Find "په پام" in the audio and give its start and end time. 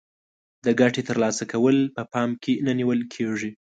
1.95-2.29